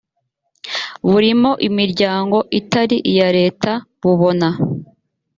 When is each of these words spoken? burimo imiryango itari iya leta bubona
burimo 1.09 1.51
imiryango 1.67 2.37
itari 2.59 2.97
iya 3.11 3.29
leta 3.37 3.71
bubona 4.01 4.47